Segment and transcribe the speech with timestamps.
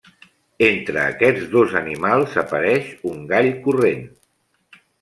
[0.67, 4.05] Entre aquests dos animals apareix un gall corrent.